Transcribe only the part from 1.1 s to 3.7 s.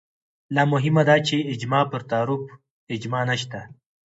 چې اجماع پر تعریف اجماع نشته